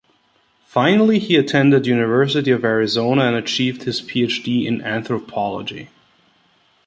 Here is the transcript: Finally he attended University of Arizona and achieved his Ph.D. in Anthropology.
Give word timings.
Finally 0.65 1.19
he 1.19 1.35
attended 1.35 1.85
University 1.85 2.49
of 2.49 2.65
Arizona 2.65 3.25
and 3.25 3.35
achieved 3.35 3.83
his 3.83 4.01
Ph.D. 4.01 4.65
in 4.65 4.81
Anthropology. 4.81 5.89